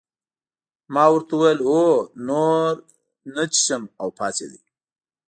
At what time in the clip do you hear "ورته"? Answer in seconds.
1.13-1.33